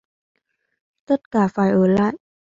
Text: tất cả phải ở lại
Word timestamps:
tất 1.05 1.31
cả 1.31 1.47
phải 1.53 1.69
ở 1.71 1.87
lại 1.87 2.13